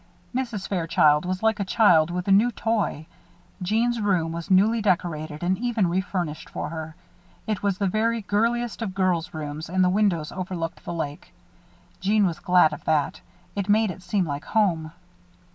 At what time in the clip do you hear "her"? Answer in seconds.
6.69-6.95